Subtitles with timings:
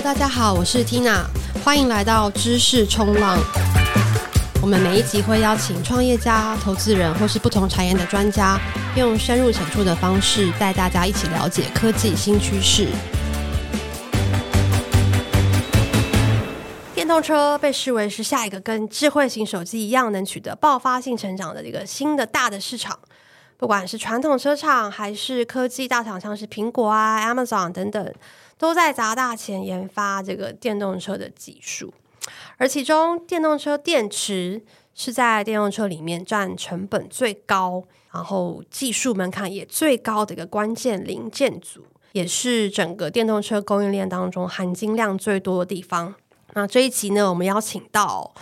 [0.00, 1.24] 大家好，我是 Tina，
[1.64, 3.36] 欢迎来到知识冲浪。
[4.62, 8.58] 我们每一集会邀请创业家、投资人或是不同产业的专家，
[8.96, 12.86] 用深入浅出的方式带大家一起了解科技新趋势。
[16.94, 22.96] 电动车被视为是下一个跟智慧型手机一样能取得爆发性成长的一个新的大的市场。
[23.56, 28.14] 不管是传统车厂还是科技大厂，像是苹果啊、Amazon 等等，
[28.58, 31.94] 都在砸大钱研发这个电动车的技术。
[32.58, 34.62] 而其中，电动车电池
[34.92, 46.14] 是在电动车里面占成本最高，然后技术门槛也最高的一个关键零件组，也是整个电动车供应链当中含金量最多的地方。
[46.54, 48.34] 那这一集呢，我们邀请到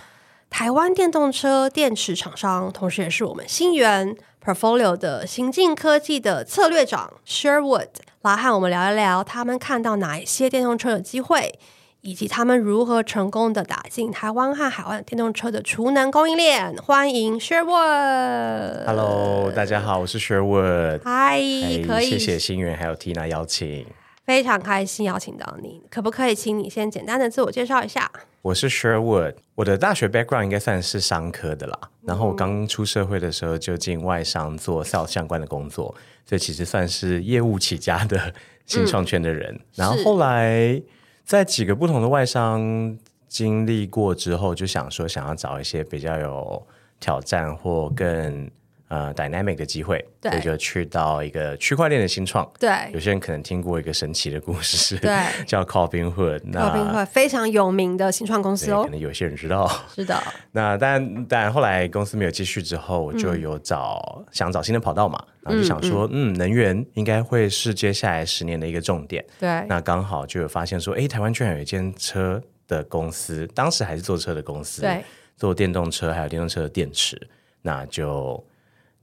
[0.48, 7.88] 台湾电动车电池厂商，同时也是我们新源 Portfolio 的行进科技的策略长 Sherwood
[8.26, 11.58] 来和我们聊一聊，他们看到哪一些电动车的机会，
[12.00, 16.74] 以及他们如何成功的打进台湾和海外电动车的储能供应链。
[16.76, 18.84] 欢迎 Sherwood。
[18.86, 21.00] Hello，大家好，我是 Sherwood。
[21.04, 21.38] 嗨，
[21.86, 23.86] 可以，谢谢新源还有 Tina 邀请。
[24.24, 28.10] 非常开心邀请到你，可不可以请你先简单的自我介绍一下？
[28.46, 31.76] 我是 Sherwood，我的大学 background 应该算是商科的啦。
[31.82, 35.92] 嗯、然后我刚出社会的时候就进外商做 sales 相关的工作，
[36.24, 38.32] 所以其实算是业务起家的
[38.64, 39.52] 新创圈的人。
[39.52, 40.80] 嗯、然后后来
[41.24, 46.66] 在几个不同的外商经历过之后，就想说想要找一些比较有
[47.00, 48.48] 挑战或更。
[48.88, 52.48] 呃，dynamic 的机会，对，所以就去到一个区块链的新创。
[52.56, 55.12] 对，有些人可能听过一个神奇的故事，对，
[55.44, 56.52] 叫 Robinhood。
[56.52, 59.68] Robinhood 非常有名的新创公司哦，可能有些人知道。
[59.92, 60.16] 是的。
[60.52, 69.24] 那但但后来公司没有继续之后，我就有找、嗯、想找新的跑道嘛，然后就想说，嗯，嗯，能源应该会是接下来十年的一个重点。
[69.40, 69.48] 对。
[69.68, 75.02] 那刚好就有发现说，哎，台湾居然有一间车的公司，当时还是做车的公司，对，
[75.36, 77.20] 做电动车还有电动车的电池，
[77.62, 78.40] 那就。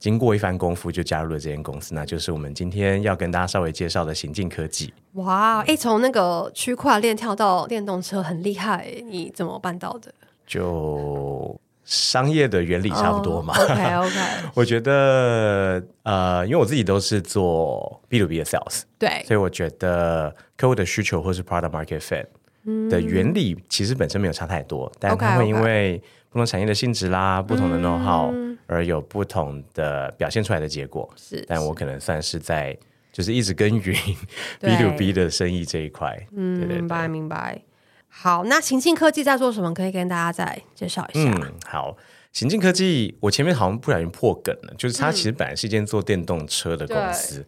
[0.04, 4.92] 经过一番功夫，就加入了这间公司，那就是我们今天要跟大家稍微介绍的行进科技。
[5.14, 10.12] 哇，哎，从那个区块链跳到电动车，很厉害，你怎么办到的？
[10.46, 13.54] 就商业的原理差不多嘛。
[13.56, 14.16] Oh, OK OK，
[14.52, 22.26] 我觉得呃，因为我自己都是做 B to B 的 sales，对，所以我觉得客户的需求或是 product market fit
[22.90, 25.98] 的原理其实本身没有差太多，嗯、但它会因为
[26.28, 28.53] 不同产业的性质啦，不同的 know how、嗯。
[28.66, 32.76] 而有不同的表现出来的结果，是，但我可能算是在
[33.12, 33.94] 就是一直耕耘
[34.60, 37.60] B to B 的生意这一块，嗯，对对对，明白明白。
[38.08, 39.74] 好，那行进科技在做什么？
[39.74, 41.30] 可以跟大家再介绍一下。
[41.30, 41.96] 嗯，好，
[42.32, 47.46] 行进科技，我前面好像不小心破梗了，就是它其实本来是一间做电动车的公司，嗯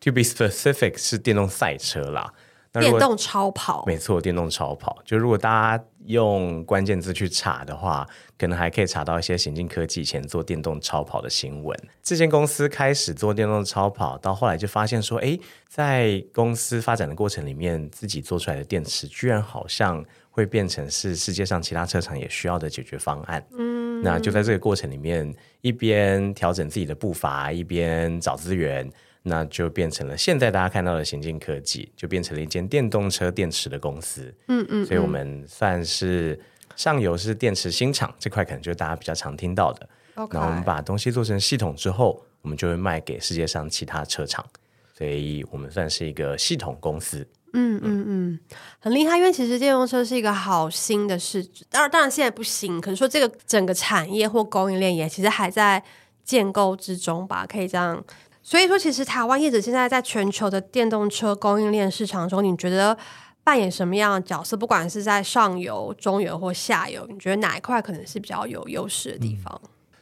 [0.00, 2.32] ，to be specific 是电动赛车啦。
[2.80, 4.98] 电动超跑，没错，电动超跑。
[5.04, 11.78] 就如果大家用关键字去查的话，可能还可以查到一些行进科技以前做电动超跑的新闻。
[12.02, 23.46] 这间公司开始做电动超跑，到后来就发现说，哎，在公司发展的过程里面，自己做出来的电池居然好像会变成是世界上其他车厂也需要的解决方案。
[23.56, 28.90] 嗯，那就在这个过程里面，一边调整自己的步伐，一边找资源。
[29.26, 34.32] 那就变成了现在大家看到的行进科技，就变成了一间电动车电池的公司。
[34.48, 36.38] 嗯嗯，嗯，所以我们算是
[36.76, 39.88] 上游是电池新厂这块，可能就是大家比较常听到的。
[40.14, 40.28] Okay.
[40.34, 44.44] 那我们把东西做成系统之后，我们就会卖给世界上其他车厂，
[44.92, 47.26] 所以我们算是一个系统公司。
[47.54, 48.40] 嗯嗯嗯，
[48.78, 55.82] 很厉害，因为其实电动车是一个好新的事，当然当然现在不新，可能说这个整个产业或供应链也其实还在
[56.24, 58.04] 建构之中吧，可以这样。
[58.46, 62.94] 所以说，其实台湾业者现在在全球的电动车供应链市场中，你觉得
[63.42, 64.54] 扮演什么样的角色？
[64.54, 69.58] 不管是在上游、中游或下游，你觉得哪一块可能是比较有优势的地方？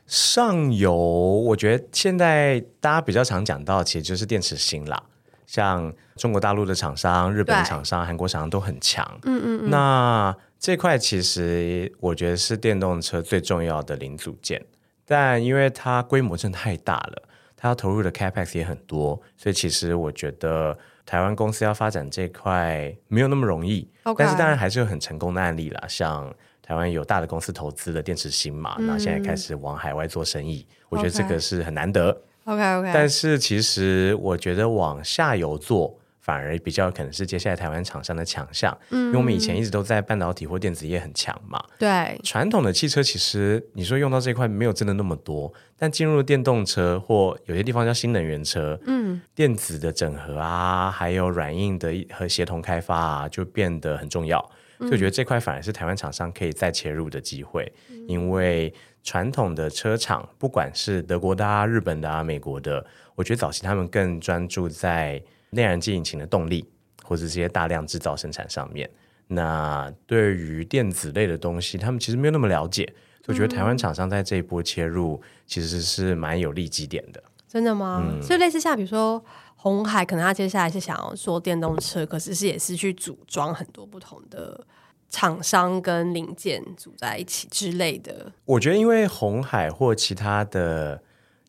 [0.08, 5.00] 上游，我觉得现在大家比较常讲到，其实就是电池芯啦，
[5.46, 9.08] 像中国大陆的厂商、日本的厂商、韩国厂商都很强。
[9.22, 9.70] 嗯嗯嗯。
[9.70, 14.60] 那这块其实我觉得是电动车最重要的零组件，
[15.06, 17.22] 但因为它规模真的太大了。
[17.62, 20.76] 它要投入的 capex 也很多，所以其实我觉得
[21.06, 23.88] 台湾公司要发展这块没有那么容易。
[24.18, 26.28] 但是当然还是有很成功的案例啦，像
[26.60, 32.10] 台湾有大的公司投资的电池芯嘛，然后、现在开始往海外做生意，我觉得这个是很难得。
[32.46, 32.90] OK OK。
[32.92, 54.38] 但是其实我觉得往下游做，反而比较可能是接下来台湾厂商的强项，嗯，因为我们以前一直都在半导体或电子业很强嘛，对，传统的汽车其实你说用到这块没有真的那么多，但进入了电动车或有些地方叫新能源车，嗯，电子的整合啊，还有软硬的和协同开发啊，就变得很重要，
[54.78, 58.72] 所以我觉得这块反而是台湾厂商可以再切入的机会，嗯，因为
[59.02, 62.86] 传统的车厂，不管是德国的啊、日本的啊、美国的，
[63.16, 65.20] 我觉得早期他们更专注在。
[65.52, 66.64] 内燃机引擎的动力，
[67.02, 68.88] 或者这些大量制造生产上面，
[69.28, 72.84] 那对于电子类的东西，他们其实没有那么了解，
[73.24, 77.22] 所以我觉得台湾厂商在这一波切入，其实是蛮有利基点的。
[77.46, 78.02] 真的吗？
[78.02, 79.22] 嗯，所以类似像比如说
[79.56, 84.66] 红海，可能他接下来是想要做电动车，可是是也是去组装很多不同的
[85.10, 88.32] 厂商跟零件组在一起之类的。
[88.46, 91.02] 我觉得，因为红海或其他的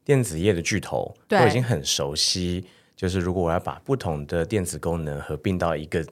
[0.04, 2.66] 电子业的巨头都已经很熟悉。
[2.96, 6.06] 就是如果我要把不同的电子功能合并到一个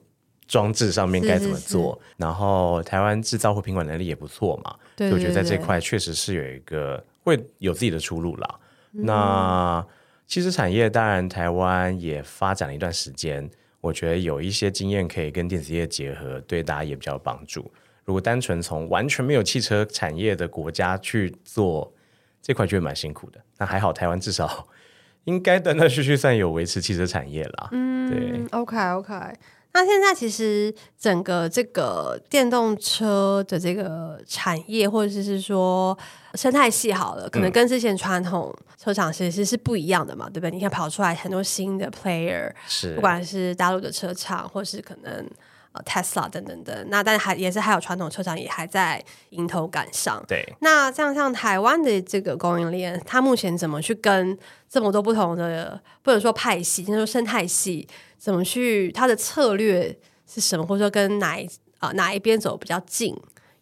[0.48, 1.94] 装置上面，该怎么做？
[1.94, 8.60] 是是是，然后台湾制造或品管能力也不错嘛，对对对对，所以我觉得在这块确实是有一个会有自己的出路啦。
[8.94, 9.86] 嗯、那
[10.28, 13.50] 汽车产业当然台湾也发展了一段时间，
[13.80, 17.72] 我觉得有一些经验可以跟电子业结合，对大家也比较有帮助。
[18.04, 21.94] 如果单纯从完全没有汽车产业的国家去做
[22.42, 23.40] 这块，就会蛮辛苦的。
[23.58, 24.68] 那还好，台湾至少。
[25.26, 27.70] 应该断断续续算有维持汽车产业啦。
[27.72, 29.16] 嗯，对，OK OK。
[29.74, 35.98] 那现在其实整个这个电动车的这个产业，或者是说
[36.34, 40.52] 生态系好了，可能跟之前传统车厂其实是不一样的嘛，嗯、对不对？
[40.52, 45.26] 你看跑出来很多新的 player，是不管是大陆的车厂，或是可能。
[45.74, 50.22] 呃，Tesla 等等等，那但是还也是还有传统车厂也还在迎头赶上。
[50.28, 54.38] 对，那像像台湾的这个供应链，它目前怎么去跟
[54.70, 57.88] 这么多不同的，不能说派系，就是说生态系，
[58.18, 59.98] 怎么去它的策略
[60.28, 61.46] 是什么，或者说跟哪一
[61.80, 63.16] 啊、呃、哪一边走比较近，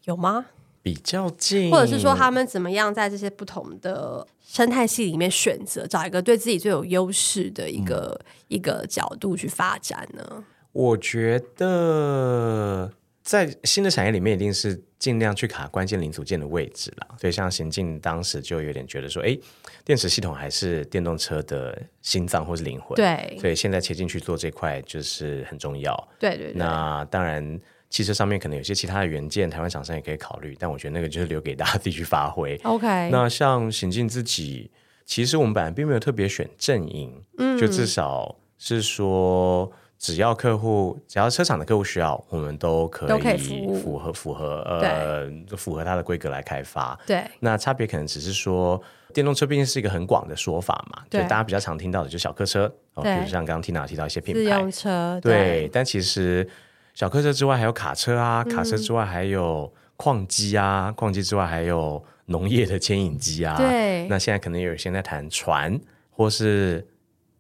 [0.06, 0.48] 有吗？
[0.82, 10.44] 比较近，或者是说他们怎么样在这些不同的生态系里面选择，找一个对自己最有优势的一个、嗯、一个角度去发展呢？
[10.72, 12.92] 我觉得
[13.24, 17.16] 在新的产业里面，一定是尽量去卡关键零组件的位置了。
[17.20, 19.38] 所以像行进当时就有点觉得说，哎，
[19.84, 22.96] 电池系统还是电动车的心脏或是灵魂。
[22.96, 25.96] 对，所以现在切进去做这块就是很重要。
[26.20, 26.54] 对对对。
[26.54, 32.56] 那当然，汽车上面可能有些其他的元件，台湾厂商也可以考虑，但我觉得那个就是留给大家自己去发挥。
[32.64, 33.10] OK。
[33.12, 34.72] 那像行进自己，
[35.06, 39.72] 其实我们本来并没有特别选阵营，嗯，就至少是说。
[40.00, 46.98] 只要客户，只要车厂的客户需要，我们都可以符合符合呃符合它的规格来开发。
[47.06, 48.82] 对，那差别可能只是说，
[49.14, 56.48] 电动车毕竟是一个很广的说法嘛，对，大家比较常听到的就是小客车，哦，比如像刚刚 Tina 提到一些品牌，自用车，对，对，但其实
[56.94, 65.78] 小客车之外还有卡车啊，卡车之外还有矿机啊，矿机之外还有农业的牵引机啊，对，那现在可能有些在谈船
[66.10, 66.88] 或是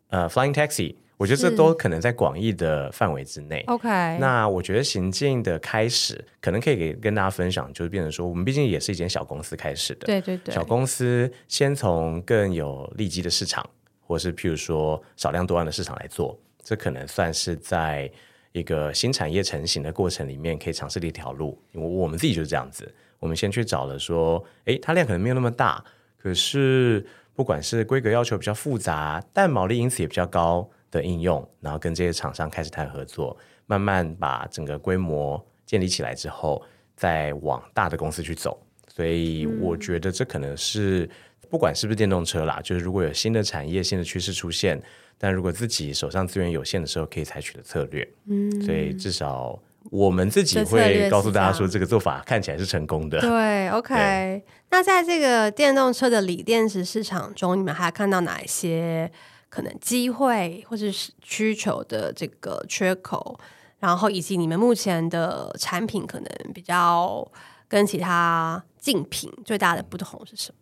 [0.10, 0.96] 呃 Flying Taxi。
[1.20, 3.62] 我觉得这都可能在广义的范围之内。
[3.68, 3.90] OK，
[4.20, 10.06] 那我觉得行进的开始，可能可以给跟大家分享，就是变成说，我们毕竟也是一间小公司开始的。
[10.06, 13.70] 对对对，小公司先从更有利基的市场，
[14.00, 18.10] 或是譬如说少量多样的市场来做，这可能算是在
[18.54, 21.62] 一个新产业成型的过程里面可以尝试的一条路。
[21.74, 22.90] 因为我们自己就是这样子，
[23.20, 25.84] 我们先去找了说，诶，它量可能没有那么大，
[26.18, 27.06] 可是
[27.36, 30.70] 不管是规格要求比较复杂，但毛利因此也比较高。
[30.92, 36.62] 的应用，然后跟这些厂商开始谈合作，慢慢把整个规模建立起来之后，
[36.96, 38.60] 再往大的公司去走。
[38.88, 41.10] 所以我觉得这可能是、嗯、
[41.50, 44.82] 不管是不是电动车啦，就是如果有新的产业、新的趋势出现，
[45.18, 48.06] 但如果自己手上资源有限的时候，可以采取的策略。
[48.28, 49.58] 嗯，所以至少
[49.92, 53.22] 我们自己会告诉大家说，这个做法看起来是成功的。
[53.22, 54.44] 对，OK 对。
[54.72, 59.10] 那在这个电动车的锂电池市场中，你们还看到哪一些？
[59.50, 63.40] 可能机会或者是需求的这个缺口，
[63.80, 67.28] 然后以及你们目前的产品可能比较
[67.68, 70.58] 跟其他竞品最大的不同是什么？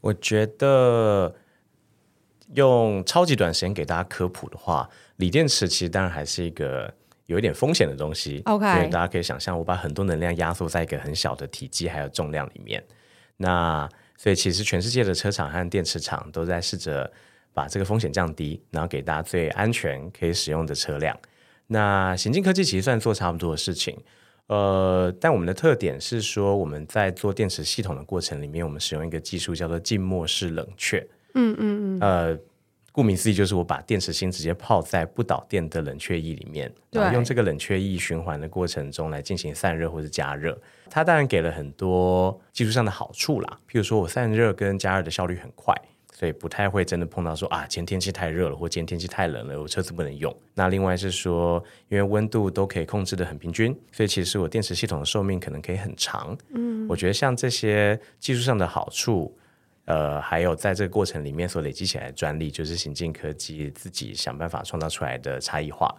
[0.00, 1.34] 我觉得
[2.54, 6.92] 用超级短时间给大家科普的话，锂电池其实当然还是一个
[7.26, 8.40] 有一点风险的东西。
[8.46, 12.82] OK，大家可以想象，我把很多能量压缩在一个很小的体积还有重量里面，
[13.36, 17.12] 那所以其实全世界的车厂和电池厂都在试着。
[17.54, 21.16] 把这个风险降低，然后给大家最安全可以使用的车辆。
[21.68, 23.96] 那行进科技其实算做差不多的事情，
[24.48, 30.98] 呃，但我们的特点是说，我们在做电池系统的过程里面，我们使用一个技术叫做静默式冷却。
[31.34, 32.00] 嗯嗯嗯。
[32.00, 32.38] 呃，
[32.92, 40.60] 顾名思义，就是我把电池芯直接泡在不导电的冷却液里面，然后用这个冷却液循环的过程中来进行散热或者加热。
[40.90, 45.74] 它当然给了很多技术上的好处啦，譬如说我散热跟加热的效率很快，
[46.24, 50.34] 所以不太会真的碰到说啊，今天天气太热了，或今天天气太冷了，我车子不能用。
[50.54, 56.34] 那另外是说，因为温度都可以控制的很平均，所以其实我电池系统的寿命可能可以很长。
[56.54, 59.36] 嗯，我觉得像这些技术上的好处。
[59.86, 65.94] 呃，还有在这个过程里面所累积起来的专利，就是行进科技自己想办法创造出来的差异化。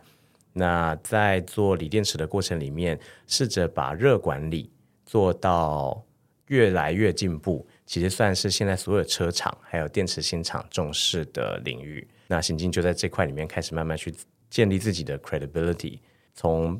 [0.53, 4.71] 那在做锂电池的过程里面，试着把热管理
[5.05, 6.03] 做到
[6.47, 12.07] 越来越进步，其实算是现在所有车厂还有电池芯厂重视的领域。
[12.27, 14.13] 那行进就在这块里面开始慢慢去
[14.49, 15.99] 建立自己的 credibility，
[16.33, 16.79] 从。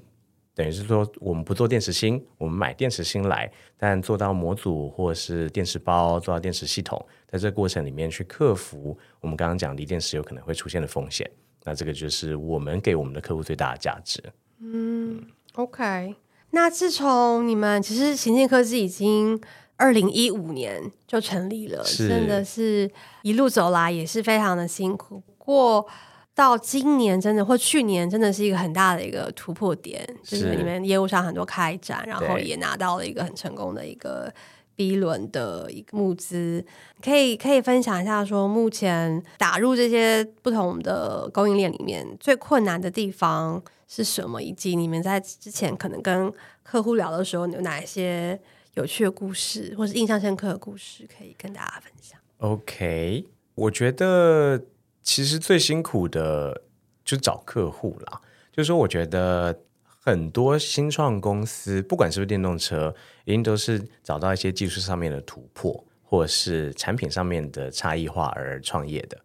[0.58, 11.30] 等于是说，我们不做电池芯，我们买电池芯来，但做到模组或是电池包，做到电池系统，在这个过程里面去克服我们刚刚讲锂电池有可能会出现的风险。
[11.66, 14.24] 那这个就是我们给我们的客户最大的价值。
[14.60, 16.16] 嗯，OK。
[16.52, 19.38] 那自从你们其实行进科技已经
[19.78, 22.90] 二零一五年就成立了，真的是
[23.24, 25.86] 一路走来也是非常的辛苦过。
[26.34, 30.38] 到今年真的或去年真的是一个很大的一个突破点，是。
[30.38, 34.30] 就是你们业务上很多开展，然后也拿到了一个很成功的一个
[34.76, 36.66] B 轮的一个募资，
[37.02, 46.30] 可以可以分享一下说目前打入这些不同的供应链里面最困难的地方是什么，以及你们在之前可能跟
[46.64, 48.38] 客户聊的时候有哪一些
[48.76, 54.62] 有趣的故事，或是印象深刻的故事可以跟大家分享？OK，我觉得。
[55.08, 56.64] 其实最辛苦的
[57.04, 58.20] 就找客户啦，
[58.52, 59.56] 就是说，我觉得
[59.86, 62.92] 很多新创公司，不管是不是电动车，
[63.24, 69.16] 一定都是找到一些技术上面的突破，或是产品上面的差异化而创业的。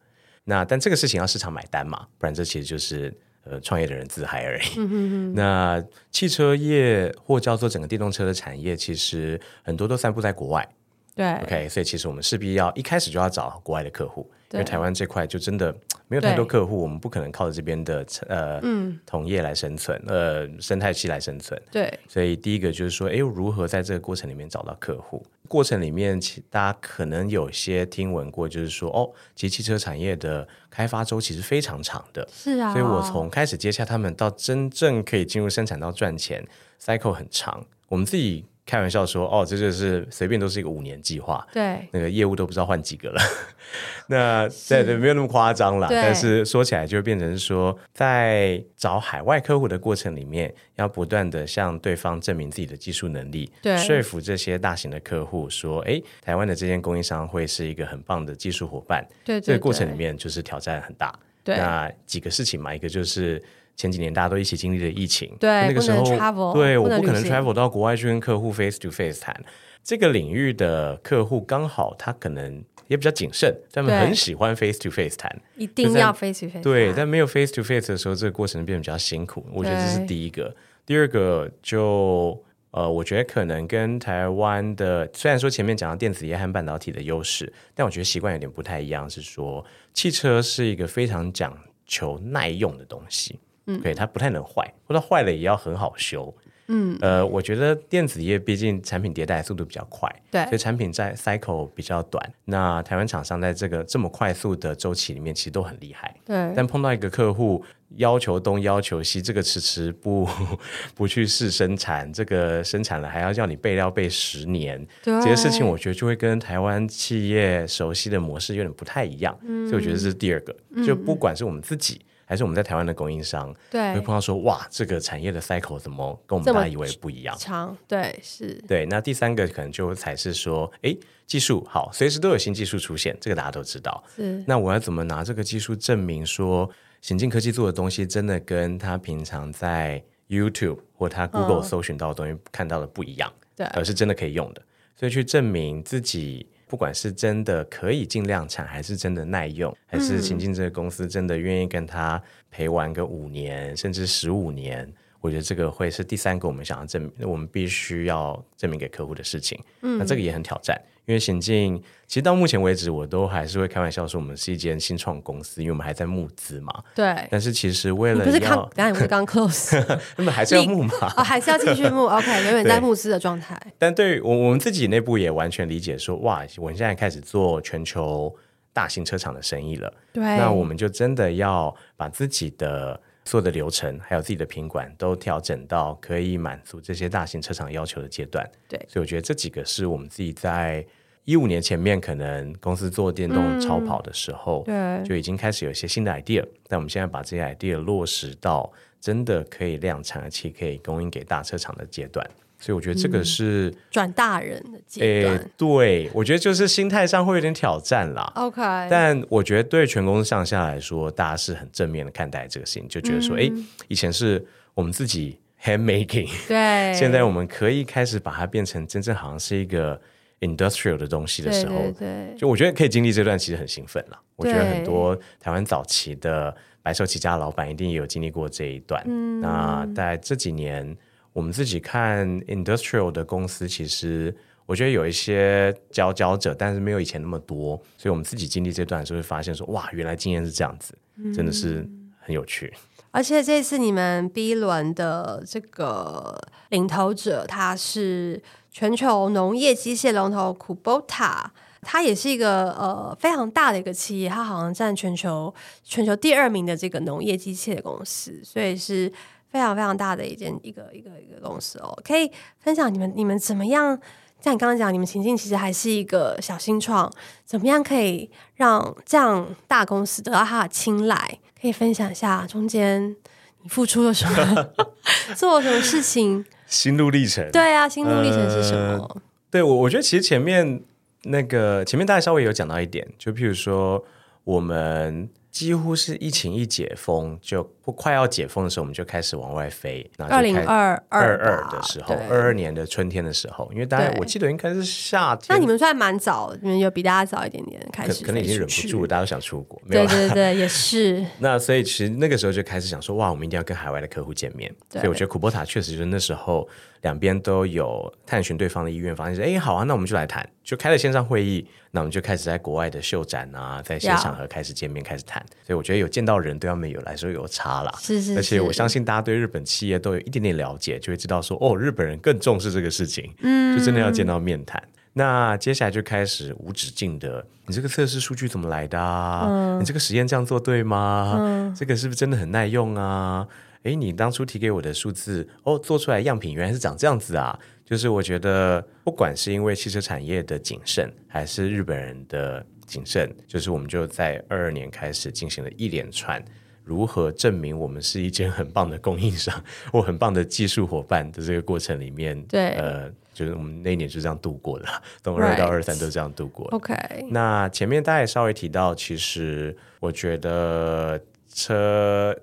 [0.44, 3.10] 那但这个事情要市场买单嘛，不然这其实就是
[3.44, 4.62] 呃创业的人自嗨而已。
[4.76, 5.34] 嗯、哼哼。
[5.36, 10.68] 那汽车业或叫做整个电动车的产业，其实很多都散布在国外。
[11.14, 14.30] 对，OK，所以其实我们势必要一开始就要找国外的客户。
[14.52, 15.72] 因为台湾这块就真的
[16.08, 21.60] 没有太多客户，我们不可能靠着这边的呃、嗯、同业来生存，呃生态系来生存。
[21.70, 25.24] 对，所以第一个就是说，哎，如何在这个过程里面找到客户？
[25.50, 32.28] 过程里面，其大家可能有些听闻过，就是说，哦，其实汽车产业的开发周期是非常长的。
[32.32, 36.46] 是啊，所以我从开始接洽他们到真正可以进入生产到赚钱
[36.80, 37.66] ，cycle 很长。
[37.88, 38.44] 我们自己。
[38.70, 43.20] 开玩笑说，哦，这就是随便都是一个五年计划，对，那个业务都不知道换几个了。
[44.06, 45.88] 那对对，没有那么夸张了。
[45.90, 59.04] 但是说起来，就变成说，在找海外客户的过程里面，要不断的向对方证明自己的技术能力，对，说服这些大型的客户说，哎，台湾的这间供应商会是一个很棒的技术伙伴。
[59.24, 61.12] 对，对，对，这个过程里面就是挑战很大。
[61.42, 63.42] 对，那几个事情嘛，一个就是。
[63.80, 66.04] 前几年大家都一起经历了疫情，对，那个时候，
[66.52, 69.34] 对，我不可能 travel 到国外去跟客户 face to face 谈。
[69.82, 76.62] 这个领域的客户刚好他可能也比较谨慎，他们很喜欢 face to face 谈，一定要 face to face。
[76.62, 79.46] 对，但没有 face to face 的时候，这个过程变得比较辛苦。
[79.50, 80.54] 我觉得这是第一个。
[80.84, 82.38] 第二个就
[82.72, 91.56] 呃，我觉得可能跟台湾的虽然说前面讲到电子业和半导体的优势，但我觉得习惯有点不太一样，是说汽车是一个非常讲
[91.86, 93.40] 求耐用的东西。
[93.66, 96.34] 嗯，对，它不太能坏，或者坏了也要很好修。
[96.72, 102.32] 嗯，呃，我觉得电子业毕竟产品迭代速度比较快，对，所以产品在 cycle 比较短。
[102.44, 106.14] 那台湾厂商在这个这么快速的周期里面，其实都很厉害。
[106.24, 107.64] 对，但碰到一个客户
[107.96, 110.28] 要求东要求西，这个迟迟不
[110.94, 119.36] 不去试生产，这个生产了还要叫你备料备十年，对，这些事情我觉得就会跟台湾企业熟悉的模式有点不太一样。
[119.42, 120.54] 嗯，所以我觉得这是第二个，
[120.86, 122.00] 就不管是我们自己。
[122.30, 127.36] 还是我们在台湾的供应商，对，会碰到说，哇，这个产业的 cycle 怎么跟我们大家以为不一样？
[127.36, 128.86] 长，对，是，对。
[128.86, 130.96] 那第三个可能就才是说，哎，
[131.26, 134.04] 技术好，随时都有新技术出现，这个大家都知道。
[134.14, 134.44] 是。
[134.46, 136.70] 那我要怎么拿这个技术证明说，
[137.00, 143.32] 行进科技做的东西真的跟他平常在 YouTube 或他 Google 搜寻到的东西看到的不一样？
[143.56, 144.62] 对、嗯，而是真的可以用的。
[144.94, 146.46] 所以去证明自己。
[146.70, 154.88] 不管是真的可以进量产，还是真的耐用，还是秦晋这个公司真的愿意跟他陪玩个五年甚至十五年，
[155.20, 159.58] 我觉得这个会是第三个我们想要证明，我们必须要证明给客户的事情。
[159.80, 160.80] 嗯，那这个也很挑战。
[161.10, 161.76] 因为行进，
[162.06, 166.72] 其实到目前为止，我都还是会开玩笑说，我们是一间新创公司，因为我们还在募资嘛。
[166.94, 167.12] 对。
[167.28, 170.92] 但是其实为了要，不是刚，刚才不是刚 close， 那么还是要募嘛？
[171.16, 172.06] 哦，还是要继续募。
[172.14, 173.60] OK，永远在募资的状态。
[173.76, 178.32] 但对于我，我们自己内部也完全理解说，哇，我们现在开始做全球
[178.72, 179.92] 大型车厂的生意了。
[180.12, 188.48] 对，那我们就真的要把自己的所有的流程，还有自己的品管都调整到可以满足这些大型车厂要求的阶段。
[188.68, 190.84] 对，所以我觉得这几个是我们自己在
[191.24, 196.44] 一五年前面可能公司做电动超跑的时候，嗯、对，就已经开始有一些新的 idea。
[196.66, 202.26] 但我们现在把这些 idea 落实到真的可以量产，而且可以供应给大车厂的阶段。
[202.62, 205.38] 所以我觉得这个是转、嗯、大人的阶段。
[205.38, 208.30] 欸、对，我觉得就是心态上会有点挑战啦。
[208.34, 208.60] OK，
[208.90, 219.98] 但我觉得对全公司上下来说，大家是很正面的看待这个事情，就觉得说，哎、嗯，以前是我们自己 hand making，对， 现在我们可以开始把它变成真正好像是一个
[220.40, 224.20] industrial 的东西的时候，对，对，对，就我觉得可以经历这段，其实很兴奋了。
[224.36, 229.02] 我觉得很多台湾早期的白手起家的老板一定也有经历过这一段。
[229.06, 230.96] 嗯，那在这几年。
[231.32, 234.34] 我们自己看 industrial 的公司，其实
[234.66, 237.80] 我觉得有一些佼佼者，但是没有以前那么多。
[237.96, 240.92] 所以我们自己经历这段的时候，会发现说，哇，原来经验是这样子，
[241.32, 242.74] 真的是很有趣。
[242.74, 246.36] 嗯、而且这次你们 B 轮的这个
[246.70, 251.44] 领头者，他是全球农业机械龙头 Kubota，
[251.82, 259.12] 它也是一个呃非常大的一个企业，它好像占全球全球第二名的这个农业机械的公司，所以是。
[259.52, 263.98] 非常非常大的一间一个一个一个公司哦，可以分享你们你们怎么样？
[264.40, 267.12] 像你刚刚讲，你们情境其实还是一个小新创，
[267.44, 271.40] 怎么样可以让这样大公司得到他的青睐？
[271.60, 273.16] 可以分享一下中间
[273.62, 274.70] 你付出了什么，
[275.34, 276.46] 做了什么事情？
[276.70, 277.50] 心路历程。
[277.50, 279.04] 对啊，心路历程是什么？
[279.04, 280.80] 呃、对我，我觉得其实前面
[281.24, 284.02] 那个前面大家稍微有讲到一点，就譬如说
[284.44, 285.28] 我们。
[285.50, 290.08] 几乎是疫情一解封，就快要解封的时候，我们就开始往外飞。
[290.18, 295.46] 二零二二二的时候，二二年的春天的时候，因为大家我记得应该是夏天。
[295.48, 299.80] 那你们算蛮早，你们有比大家早一点点开始，可能已经忍不住，大家都想出国。
[299.90, 301.24] 对对对，也是。
[301.38, 304.72] 那所以其实那个时候就开始想说，哇，我们一定要跟海外的客户见面。
[304.90, 306.68] 所以我觉得 Kubota 确实就是那时候。
[307.00, 315.42] 两边都有探寻对方的意愿，发现说：“哎，好啊，那我们就来谈。”就开了线上会议，那我们就开始在国外的秀展啊，在一些场合开始见面，开始谈。
[315.66, 317.94] 所以我觉得有见到人，对他们有来说有差啦。
[317.98, 318.38] 是是是。
[318.38, 324.82] 而且我相信大家对日本企业都有一点点了解，就会知道说：“哦，日本人更重视这个事情。”嗯，就真的要见到面谈。
[325.12, 329.46] 那接下来就开始无止境的，你这个测试数据怎么来的啊？
[329.48, 331.36] 嗯，你这个实验这样做对吗？
[331.36, 333.46] 嗯，这个是不是真的很耐用啊？
[333.82, 337.58] 诶，你当初提给我的数字哦，做出来样品原来是长这样子啊！
[337.84, 346.44] 就是我觉得，不管是因为汽车产业的谨慎，还是日本人的谨慎，就是我们就在二二年开始进行了一连串
[346.90, 349.54] 如何证明我们是一间很棒的供应商
[349.92, 352.42] 或很棒的技术伙伴的这个过程里面。
[352.46, 354.86] 对，呃，就是我们那一年就这样度过的，
[355.22, 356.66] 从二到二三都这样度过。
[356.72, 356.94] OK，
[357.30, 361.20] 那前面大家也稍微提到，其实我觉得
[361.54, 362.36] 车。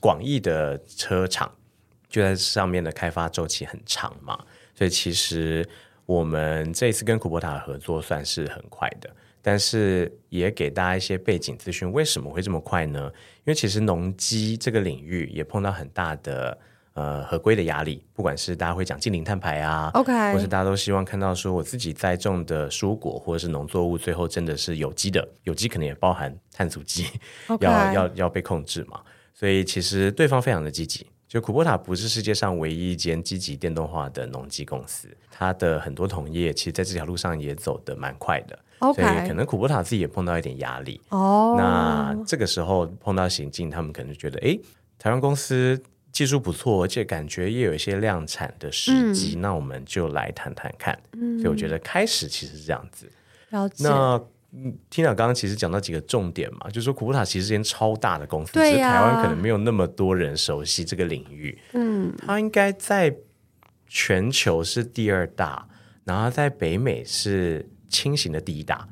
[0.00, 1.52] 广义的车厂
[2.08, 4.38] 就在上面的开发周期很长嘛，
[4.74, 5.68] 所以其实
[6.06, 9.10] 我们这一次跟 Kubota 合作算是很快的，
[9.42, 13.10] 但是也给大家一些背景资讯，为什么会这么快呢？
[13.38, 16.56] 因为其实农机这个领域也碰到很大的
[16.94, 27.06] 呃合规的压力，不管是大家会讲近零碳排啊，OK，或是大家都希望看到说我自己栽种的蔬果或者是农作物最后真的是有机的，有机可能也包含碳足迹
[27.48, 27.64] ，okay.
[27.64, 29.00] 要要要被控制嘛。
[29.34, 38.56] 所以其实对方非常的积极，就 Kubota 不是世界上唯一一间积极电动化的农机公司，它的很多同业其实在这条路上也走得蛮快的。
[38.90, 41.00] 以可能 Kubota 自己也碰到一点压力。
[41.10, 44.58] 哦、oh.，那这个时候碰到行进，他们可能觉得，哎，
[44.98, 50.98] 台湾公司技术不错，而且感觉也有一些量产的时机，嗯、那我们就来谈谈看。
[51.12, 53.10] 嗯、所以我觉得开始其实是这样子。
[53.50, 53.84] 了解。
[53.84, 54.20] 那
[54.54, 61.58] 嗯，Tina 刚刚其实讲到几个重点嘛，就是说 Kubota 其实是间超大的公司，对呀，台湾可能没有那么多人熟悉这个领域。
[61.72, 63.14] 嗯，它应该在
[63.88, 65.66] 全球是第二大，
[66.04, 68.88] 然后在北美是轻型的第一大。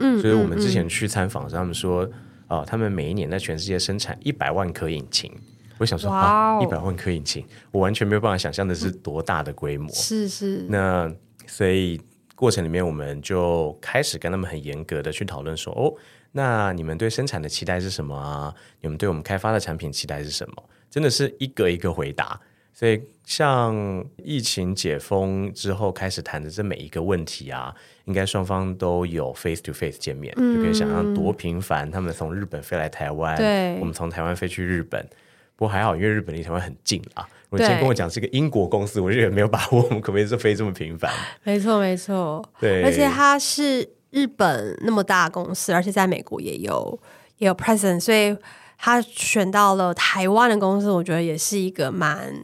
[0.00, 2.02] 嗯，所以我们之前去参访，他们说，
[2.48, 5.32] 哦、呃，他们每一年在全世界生产一百万颗引擎。
[5.78, 9.88] 我想说，哇，一百万颗引擎，我完全没有办法想象的是多大的规模。
[9.94, 10.66] 是是。
[10.68, 11.10] 那
[11.46, 11.98] 所以。
[12.34, 15.94] 过程里面，我们就开始跟他们很严格的去讨论说，哦，
[16.32, 18.52] 那你们对生产的期待是什么啊？
[18.80, 20.64] 你们对我们开发的产品期待是什么？
[20.90, 22.40] 真的是一个一个回答。
[22.72, 27.74] 所以，像疫情解封之后开始谈的这每一个问题啊，
[28.06, 31.88] 应该双方都有 face to face 见面，嗯，就可以想象多频繁。
[31.90, 35.06] 他们从日本飞来台湾，对，我们从台湾飞去日本。
[35.54, 37.28] 不过还好，因为日本离台湾很近啊。
[37.50, 41.12] 我今天跟我讲是一个英国公司，我就也没有把握我们可不可以是飞这么频繁。
[41.44, 42.42] 没错，没错。
[42.58, 46.98] 对，而且它是日本那么大公司，而且在美国也有
[47.36, 48.36] 也有 presence，所以
[48.78, 52.34] 他选到了台湾的公司，我觉得也是一个蛮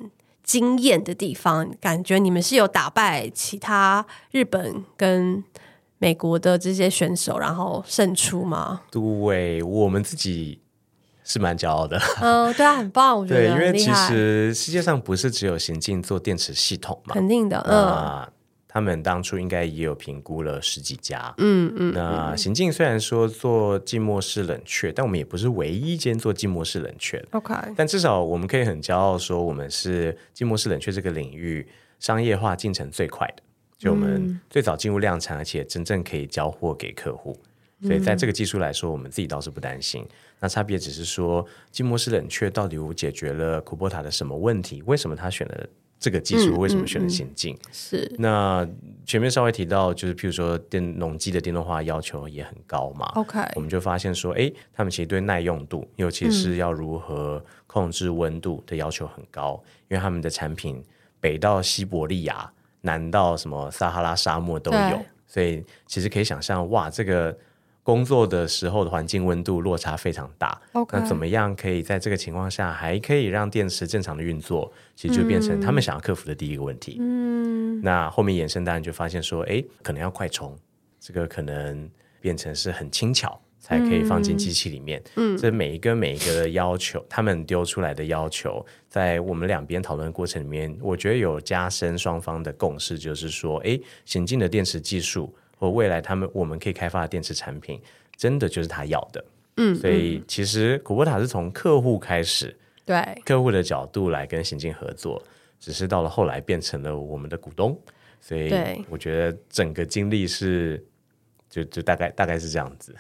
[0.49, 1.71] 惊艳的地方。
[1.79, 5.45] 感觉你们是有打败其他日本跟
[5.99, 8.81] 美国的这些选手，然后胜出吗？
[8.91, 10.63] 对，我们自己。
[11.31, 18.27] 是蛮骄傲的，嗯，对啊，很棒，我觉得对，因为其实世界上不是只有行进做电池系统嘛，肯定的，嗯，
[18.79, 31.67] 他们当初应该也有评估了十几家，嗯嗯，那行进虽然说做静默式冷却，但我们也不是唯一一间做静默式冷却的，OK，但至少我们可以很骄傲说，我们是静默式冷却这个领域
[31.99, 33.43] 商业化进程最快的，
[33.77, 37.37] 就我们最早进入量产，而且真正可以交货给客户。
[37.83, 40.07] 所以在这个技术来说，我们自己倒是不担心。
[40.39, 44.83] 那差别只是说，静默式冷却到底有解决了 Kubota 的什么问题？
[44.87, 45.67] 为什么他选了
[45.99, 46.59] 这个技术？
[46.59, 47.57] 为什么选了先进？
[47.73, 48.11] 是。
[48.19, 48.67] 那
[49.05, 53.07] 前面稍微提到，就是譬如说电农机的电动化要求也很高嘛。
[53.17, 53.41] OK。
[53.55, 60.83] 我们就发现说，哎，他们其实对耐用度，尤其是要如何控制温度的要求很高，因为他们的产品
[61.21, 62.51] 北到西伯利亚，
[62.83, 67.37] 南到什么撒哈拉沙漠都有，所以其实可以想象，哇，这个。
[67.89, 70.61] 工作的时候的环境温度落差非常大.
[70.93, 74.71] 那怎么样可以在这个情况下还可以让电池正常的运作？
[74.95, 76.99] 其实就变成他们想要克服的第一个问题。
[77.01, 80.55] 嗯，那后面延伸当然就发现说，哎，可能要快充，
[81.01, 81.89] 这个可能
[82.21, 85.03] 变成是很轻巧才可以放进机器里面。
[85.17, 95.35] 嗯，这每一个每一个的要求，他们丢出来的要求，在我们两边讨论的过程里面，我觉得有加深双方的共识，就是说，哎，先进的电池技术。
[95.59, 97.81] 或未来他们我们可以开发的电池产品，
[98.17, 99.25] 真的就是他要的，
[99.57, 103.21] 嗯，所以其实古波塔是从客户开始，对。
[103.25, 105.23] 客户的角度来跟行进合作，
[105.59, 107.79] 只是到了后来变成了我们的股东，
[108.21, 108.53] 所以
[108.89, 110.85] 我觉得整个经历是
[111.51, 112.95] 就就大概大概是这样子，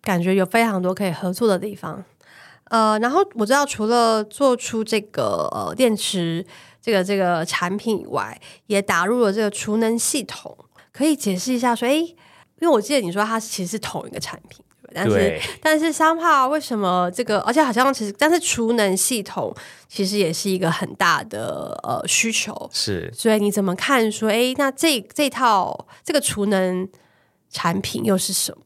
[0.00, 2.02] 感觉有非常多可以合作的地方，
[2.64, 6.44] 呃，然后我知道除了做出这个呃电池
[6.80, 10.56] 这个这个产品以外，也打入了这个储能系统。
[10.98, 12.16] 可以解释一下说，哎，因
[12.62, 19.54] 为我记得你说它其实是同一个产品，但是对但是 somehow 为什么这个，而且好像其实，但是储能系统
[19.86, 26.88] 其实也是一个很大的呃需求，是，所以你怎么看说，哎，那这这套这个储能
[27.48, 28.64] 产品又是什么？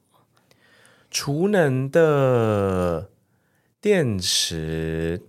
[1.10, 3.10] 储能的
[3.78, 5.20] 电池。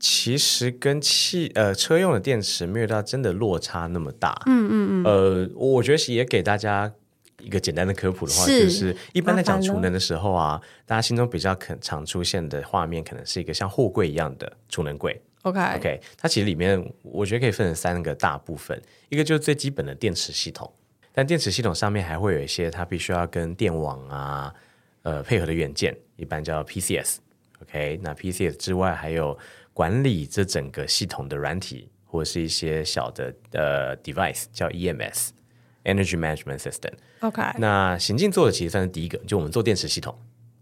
[0.00, 6.92] 其实跟汽呃车用的电池没有到真的落差那么大，嗯嗯嗯，呃，我觉得也给大家
[7.40, 15.20] 一个简单的科普的话，是就是一般在讲储能的时候啊，大家心中比较可常出现的画面，可能是一个像货柜一样的储能柜。
[15.42, 20.72] OK OK，它其实里面我觉得可以分成三个大部分，一个就是最基本的电池系统，
[21.12, 24.54] 但电池系统上面还会有一些它必须要跟电网啊
[25.02, 27.16] 呃配合的元件，一般叫 PCS。
[27.62, 29.36] OK，那 PCS 之外还有。
[29.78, 36.94] 管理这整个系统的软体，或者是一些小的呃 device，叫 EMS（Energy Management System）。
[37.20, 40.12] OK，那行进做的其实算是第一个，就我们做电池系统。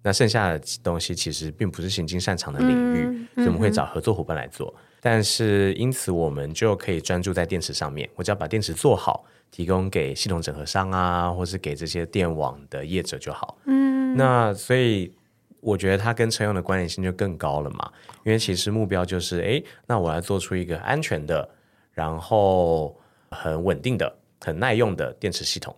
[0.03, 4.71] 那剩下的东西其实并不是行进擅长的领域，嗯、所以我们会找合作伙伴来做。
[4.77, 8.07] 嗯、但是因此，我们就可以专注在电池上面。
[8.17, 13.57] 我只要把电池做好，提供给系统整合商啊，或是给这些电网的业者就好。
[13.65, 15.11] 嗯，那所以。
[15.61, 17.91] 我觉得它跟车用的关联性就更高了嘛，
[18.25, 21.49] 因为其实目标就是，哎，那我要做出一个安全的，
[21.93, 22.97] 然后
[23.31, 25.75] 很稳定的、很耐用的电池系统，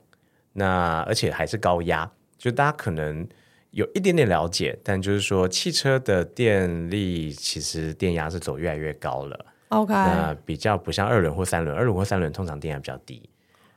[0.53, 3.27] 那而且还是高压，就大家可能
[3.71, 13.29] 有一点点了解，但就是说汽车的电力其实电压是走越来越高了，OK，那比较不像二轮或三轮，二轮或三轮通常电压比较低，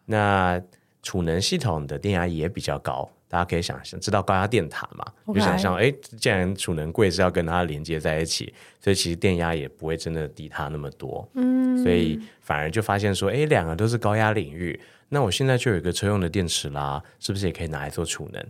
[0.06, 0.62] 那
[1.02, 3.10] 储能系统的电压也比较高。
[3.32, 5.36] 大家可以想象，知道高压电塔嘛？Okay.
[5.36, 5.90] 就想象，哎，
[6.20, 11.26] 既然储能柜是要跟它连接在一起，所以其实电压也不会真的低它那么多。
[11.36, 18.46] 嗯，所以反而就发现说，哎，两个都是高压领域，那我现在就有一个车用的电池啦，是不是也可以拿来做储能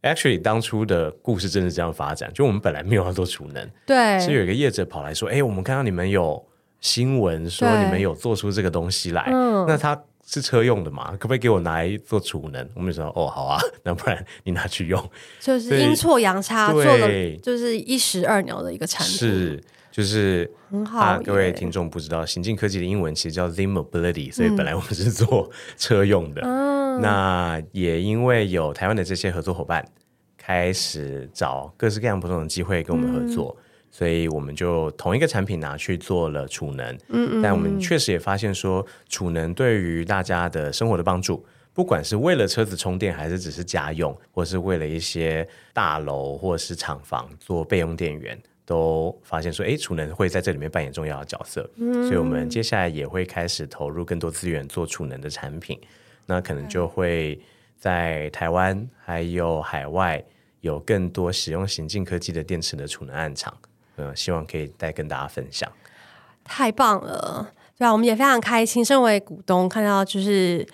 [0.00, 6.42] ？Actually，当初的故事真是这样发展，就我们本来没有要做储能，对，是有一个业者跑来说，哎，我们看到你们有
[6.80, 10.02] 新闻说你们有做出这个东西来，嗯，那他。
[10.26, 11.12] 是车用的嘛？
[11.12, 12.66] 可不可以给我拿来做储能？
[12.74, 15.10] 我们就说哦，好啊， 那不然你拿去用。
[15.40, 19.16] 就是阴错阳差做了，就是一石二鸟的一个产品。
[19.16, 21.20] 是，就是很好。
[21.22, 26.40] 各位听众不知道，行进科技的英文其实叫 Zim Mobility，所以本来我们是做车用的。
[26.44, 29.86] 嗯，那也因为有台湾的这些合作伙伴，
[30.38, 33.54] 开始找各式各样不同的机会跟我们合作。
[33.58, 33.62] 嗯
[33.94, 51.70] 所以我们就同一个产品拿去做了储能，嗯嗯，但我们确实也发现说，储能对于大家的生活的帮助，不管是为了车子充电，还是只是家用，或是为了一些大楼或是厂房做备用电源，都发现说，哎，储能会在这里面扮演重要的角色。
[51.76, 55.78] 嗯，所以我们接下来也会开始投入更多资源做储能的产品。
[56.24, 57.38] 那可能就会
[57.76, 60.24] 在台湾还有海外
[60.60, 63.52] 有更多使用行进科技的电池的储能案场。
[63.96, 65.70] 嗯，希望可以再跟大家分享。
[66.44, 70.66] 太棒了，对啊，我们也非常开心，身为股东看到就是。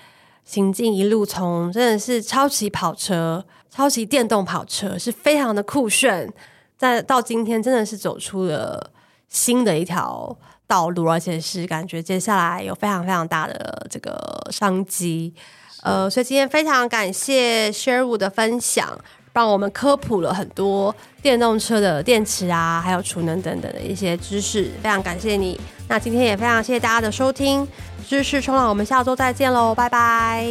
[0.44, 6.32] 行进一路从真的是超级跑车、超级电动跑车，是非常的酷炫。
[6.78, 8.90] 在到今天，真的是走出了
[9.28, 10.34] 新的一条
[10.66, 14.16] 道路，而且是感觉接下来有非常非常大的这个
[14.50, 15.34] 商机。
[15.82, 18.98] 呃，所以今天非常感谢 Sherwood 的分享。
[19.32, 25.58] 帮我们科普了很多电动车的电池啊，还有储能等等的一些知识，非常感谢你。
[25.88, 27.66] 那今天也非常谢谢大家的收听，
[28.06, 30.44] 知识冲浪，我们下周再见喽，拜拜，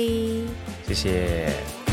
[0.87, 1.87] 谢谢。